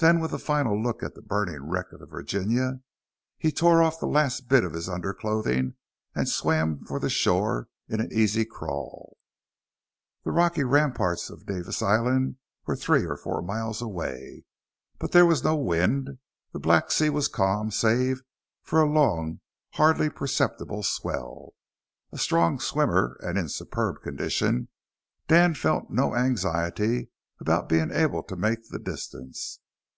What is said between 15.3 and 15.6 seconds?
no